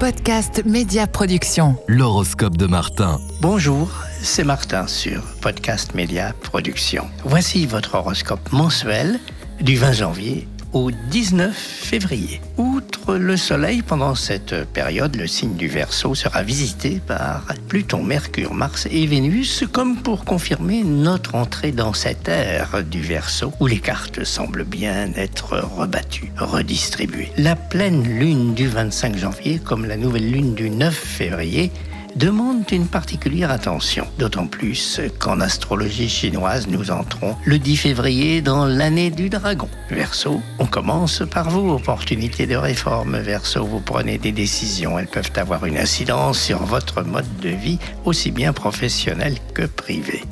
Podcast 0.00 0.64
Média 0.64 1.06
Production. 1.06 1.76
L'horoscope 1.86 2.56
de 2.56 2.64
Martin. 2.66 3.20
Bonjour, 3.42 3.90
c'est 4.22 4.44
Martin 4.44 4.86
sur 4.86 5.22
Podcast 5.42 5.94
Média 5.94 6.32
Production. 6.40 7.04
Voici 7.26 7.66
votre 7.66 7.96
horoscope 7.96 8.50
mensuel 8.50 9.20
du 9.60 9.76
20 9.76 9.92
janvier 9.92 10.48
au 10.72 10.90
19 10.90 11.54
février. 11.56 12.40
Outre 12.56 13.16
le 13.16 13.36
Soleil, 13.36 13.82
pendant 13.82 14.14
cette 14.14 14.64
période, 14.66 15.16
le 15.16 15.26
signe 15.26 15.54
du 15.54 15.68
Verseau 15.68 16.14
sera 16.14 16.42
visité 16.42 17.00
par 17.06 17.44
Pluton, 17.68 18.02
Mercure, 18.02 18.54
Mars 18.54 18.86
et 18.90 19.06
Vénus, 19.06 19.64
comme 19.72 19.96
pour 19.96 20.24
confirmer 20.24 20.82
notre 20.84 21.34
entrée 21.34 21.72
dans 21.72 21.92
cette 21.92 22.28
ère 22.28 22.84
du 22.84 23.00
Verseau 23.00 23.52
où 23.60 23.66
les 23.66 23.80
cartes 23.80 24.24
semblent 24.24 24.64
bien 24.64 25.12
être 25.16 25.58
rebattues, 25.58 26.32
redistribuées. 26.36 27.32
La 27.36 27.56
pleine 27.56 28.02
lune 28.02 28.54
du 28.54 28.68
25 28.68 29.16
janvier, 29.16 29.58
comme 29.58 29.86
la 29.86 29.96
nouvelle 29.96 30.30
lune 30.30 30.54
du 30.54 30.70
9 30.70 30.94
février, 30.94 31.70
demandent 32.16 32.70
une 32.70 32.86
particulière 32.86 33.50
attention, 33.50 34.06
d'autant 34.18 34.46
plus 34.46 35.00
qu'en 35.18 35.40
astrologie 35.40 36.08
chinoise, 36.08 36.66
nous 36.66 36.90
entrons 36.90 37.36
le 37.44 37.58
10 37.58 37.76
février 37.76 38.42
dans 38.42 38.66
l'année 38.66 39.10
du 39.10 39.28
dragon. 39.28 39.68
Verseau, 39.90 40.40
on 40.58 40.66
commence 40.66 41.22
par 41.30 41.50
vous, 41.50 41.70
opportunité 41.70 42.46
de 42.46 42.56
réforme. 42.56 43.18
Verseau, 43.18 43.64
vous 43.64 43.80
prenez 43.80 44.18
des 44.18 44.32
décisions, 44.32 44.98
elles 44.98 45.06
peuvent 45.06 45.32
avoir 45.36 45.64
une 45.66 45.78
incidence 45.78 46.40
sur 46.40 46.58
votre 46.64 47.02
mode 47.02 47.38
de 47.40 47.50
vie, 47.50 47.78
aussi 48.04 48.30
bien 48.30 48.52
professionnel 48.52 49.36
que 49.54 49.66
privé. 49.66 50.22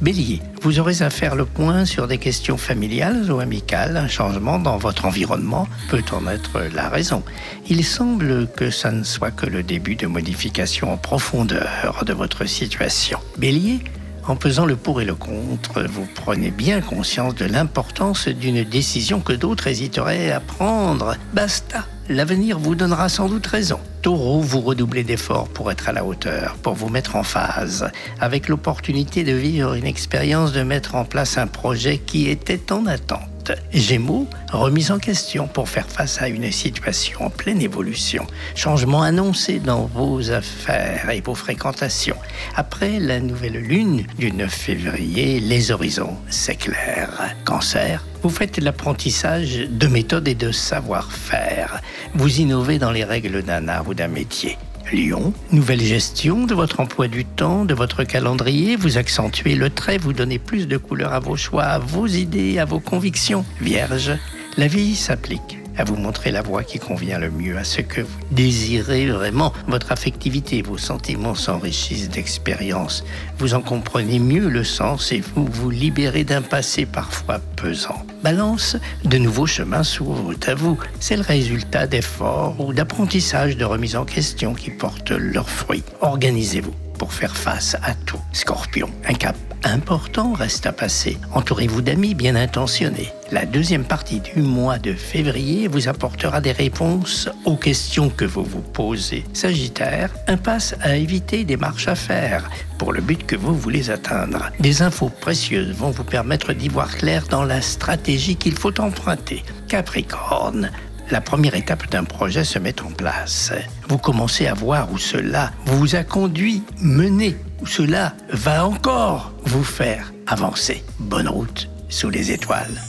Bélier, 0.00 0.40
vous 0.62 0.78
aurez 0.78 1.02
à 1.02 1.10
faire 1.10 1.34
le 1.34 1.44
point 1.44 1.84
sur 1.84 2.06
des 2.06 2.18
questions 2.18 2.56
familiales 2.56 3.32
ou 3.32 3.40
amicales. 3.40 3.96
Un 3.96 4.06
changement 4.06 4.60
dans 4.60 4.78
votre 4.78 5.06
environnement 5.06 5.66
peut 5.88 6.04
en 6.12 6.28
être 6.28 6.60
la 6.72 6.88
raison. 6.88 7.24
Il 7.68 7.84
semble 7.84 8.46
que 8.56 8.70
ça 8.70 8.92
ne 8.92 9.02
soit 9.02 9.32
que 9.32 9.46
le 9.46 9.64
début 9.64 9.96
de 9.96 10.06
modification 10.06 10.92
en 10.92 10.96
profondeur 10.96 12.04
de 12.06 12.12
votre 12.12 12.44
situation. 12.44 13.18
Bélier, 13.38 13.80
en 14.28 14.36
pesant 14.36 14.66
le 14.66 14.76
pour 14.76 15.00
et 15.00 15.04
le 15.04 15.16
contre, 15.16 15.82
vous 15.82 16.06
prenez 16.14 16.52
bien 16.52 16.80
conscience 16.80 17.34
de 17.34 17.46
l'importance 17.46 18.28
d'une 18.28 18.62
décision 18.62 19.18
que 19.18 19.32
d'autres 19.32 19.66
hésiteraient 19.66 20.30
à 20.30 20.38
prendre. 20.38 21.16
Basta 21.32 21.86
L'avenir 22.10 22.58
vous 22.58 22.74
donnera 22.74 23.10
sans 23.10 23.28
doute 23.28 23.46
raison. 23.46 23.78
Taureau, 24.00 24.40
vous 24.40 24.62
redoublez 24.62 25.04
d'efforts 25.04 25.48
pour 25.48 25.70
être 25.70 25.90
à 25.90 25.92
la 25.92 26.06
hauteur, 26.06 26.56
pour 26.62 26.72
vous 26.72 26.88
mettre 26.88 27.16
en 27.16 27.22
phase, 27.22 27.90
avec 28.18 28.48
l'opportunité 28.48 29.24
de 29.24 29.32
vivre 29.32 29.74
une 29.74 29.84
expérience, 29.84 30.52
de 30.52 30.62
mettre 30.62 30.94
en 30.94 31.04
place 31.04 31.36
un 31.36 31.46
projet 31.46 31.98
qui 31.98 32.30
était 32.30 32.72
en 32.72 32.86
attente. 32.86 33.28
Gémeaux, 33.72 34.26
remise 34.52 34.90
en 34.90 34.98
question 34.98 35.46
pour 35.46 35.68
faire 35.68 35.86
face 35.86 36.20
à 36.20 36.28
une 36.28 36.50
situation 36.50 37.26
en 37.26 37.30
pleine 37.30 37.60
évolution. 37.60 38.26
Changement 38.54 39.02
annoncé 39.02 39.58
dans 39.58 39.86
vos 39.86 40.30
affaires 40.30 41.10
et 41.10 41.20
vos 41.20 41.34
fréquentations. 41.34 42.16
Après 42.56 42.98
la 42.98 43.20
nouvelle 43.20 43.58
lune 43.58 44.06
du 44.18 44.32
9 44.32 44.52
février, 44.52 45.40
les 45.40 45.70
horizons 45.70 46.16
s'éclairent. 46.28 47.34
Cancer, 47.44 48.04
vous 48.22 48.30
faites 48.30 48.58
l'apprentissage 48.58 49.68
de 49.70 49.86
méthodes 49.86 50.28
et 50.28 50.34
de 50.34 50.52
savoir-faire. 50.52 51.80
Vous 52.14 52.40
innovez 52.40 52.78
dans 52.78 52.90
les 52.90 53.04
règles 53.04 53.42
d'un 53.42 53.68
art 53.68 53.88
ou 53.88 53.94
d'un 53.94 54.08
métier. 54.08 54.58
Lyon, 54.92 55.32
nouvelle 55.52 55.80
gestion 55.80 56.46
de 56.46 56.54
votre 56.54 56.80
emploi 56.80 57.08
du 57.08 57.24
temps, 57.24 57.64
de 57.64 57.74
votre 57.74 58.04
calendrier, 58.04 58.76
vous 58.76 58.96
accentuez 58.96 59.54
le 59.54 59.70
trait, 59.70 59.98
vous 59.98 60.12
donnez 60.12 60.38
plus 60.38 60.66
de 60.66 60.76
couleur 60.76 61.12
à 61.12 61.20
vos 61.20 61.36
choix, 61.36 61.64
à 61.64 61.78
vos 61.78 62.06
idées, 62.06 62.58
à 62.58 62.64
vos 62.64 62.80
convictions. 62.80 63.44
Vierge, 63.60 64.12
la 64.56 64.66
vie 64.66 64.96
s'applique 64.96 65.57
à 65.78 65.84
vous 65.84 65.96
montrer 65.96 66.30
la 66.30 66.42
voie 66.42 66.64
qui 66.64 66.78
convient 66.78 67.18
le 67.18 67.30
mieux 67.30 67.56
à 67.56 67.64
ce 67.64 67.80
que 67.80 68.00
vous 68.00 68.18
désirez 68.30 69.06
vraiment. 69.06 69.52
Votre 69.66 69.92
affectivité, 69.92 70.62
vos 70.62 70.78
sentiments 70.78 71.34
s'enrichissent 71.34 72.10
d'expérience. 72.10 73.04
Vous 73.38 73.54
en 73.54 73.60
comprenez 73.60 74.18
mieux 74.18 74.48
le 74.48 74.64
sens 74.64 75.12
et 75.12 75.20
vous 75.20 75.46
vous 75.46 75.70
libérez 75.70 76.24
d'un 76.24 76.42
passé 76.42 76.86
parfois 76.86 77.40
pesant. 77.56 78.04
Balance, 78.22 78.76
de 79.04 79.18
nouveaux 79.18 79.46
chemins 79.46 79.84
s'ouvrent 79.84 80.34
à 80.46 80.54
vous. 80.54 80.78
C'est 81.00 81.16
le 81.16 81.22
résultat 81.22 81.86
d'efforts 81.86 82.56
ou 82.58 82.72
d'apprentissage 82.72 83.56
de 83.56 83.64
remise 83.64 83.96
en 83.96 84.04
question 84.04 84.54
qui 84.54 84.70
portent 84.70 85.12
leurs 85.12 85.50
fruits. 85.50 85.84
Organisez-vous 86.00 86.74
pour 86.98 87.12
faire 87.12 87.36
face 87.36 87.76
à 87.82 87.94
tout. 87.94 88.20
Scorpion, 88.32 88.90
un 89.08 89.14
cap 89.14 89.36
important 89.64 90.32
reste 90.32 90.66
à 90.66 90.72
passer. 90.72 91.18
Entourez-vous 91.32 91.82
d'amis 91.82 92.14
bien 92.14 92.36
intentionnés. 92.36 93.12
La 93.30 93.44
deuxième 93.44 93.84
partie 93.84 94.20
du 94.20 94.40
mois 94.40 94.78
de 94.78 94.94
février 94.94 95.68
vous 95.68 95.88
apportera 95.88 96.40
des 96.40 96.52
réponses 96.52 97.28
aux 97.44 97.56
questions 97.56 98.08
que 98.08 98.24
vous 98.24 98.44
vous 98.44 98.62
posez. 98.62 99.24
Sagittaire, 99.34 100.10
impasse 100.26 100.74
à 100.80 100.96
éviter 100.96 101.44
des 101.44 101.56
marches 101.56 101.88
à 101.88 101.94
faire 101.94 102.48
pour 102.78 102.92
le 102.92 103.00
but 103.00 103.26
que 103.26 103.36
vous 103.36 103.54
voulez 103.54 103.90
atteindre. 103.90 104.50
Des 104.60 104.82
infos 104.82 105.10
précieuses 105.10 105.74
vont 105.74 105.90
vous 105.90 106.04
permettre 106.04 106.52
d'y 106.52 106.68
voir 106.68 106.96
clair 106.96 107.24
dans 107.28 107.44
la 107.44 107.60
stratégie 107.60 108.36
qu'il 108.36 108.54
faut 108.54 108.80
emprunter. 108.80 109.42
Capricorne, 109.68 110.70
la 111.10 111.20
première 111.20 111.54
étape 111.54 111.90
d'un 111.90 112.04
projet 112.04 112.44
se 112.44 112.58
met 112.58 112.80
en 112.82 112.90
place. 112.90 113.52
Vous 113.88 113.98
commencez 113.98 114.46
à 114.46 114.54
voir 114.54 114.92
où 114.92 114.98
cela 114.98 115.52
vous 115.66 115.94
a 115.94 116.04
conduit, 116.04 116.62
mené, 116.80 117.36
où 117.60 117.66
cela 117.66 118.14
va 118.30 118.66
encore 118.66 119.32
vous 119.44 119.64
faire 119.64 120.12
avancer. 120.26 120.84
Bonne 120.98 121.28
route 121.28 121.68
sous 121.88 122.10
les 122.10 122.32
étoiles. 122.32 122.80